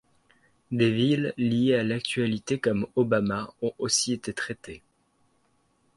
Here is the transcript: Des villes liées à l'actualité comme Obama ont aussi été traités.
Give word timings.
Des 0.71 0.91
villes 0.91 1.31
liées 1.37 1.75
à 1.75 1.83
l'actualité 1.83 2.57
comme 2.59 2.87
Obama 2.95 3.53
ont 3.61 3.73
aussi 3.77 4.13
été 4.13 4.33
traités. 4.33 4.81